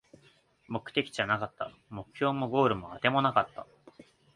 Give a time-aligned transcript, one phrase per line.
[0.67, 3.67] 目的地はなかった、目標もゴールもあてもなかった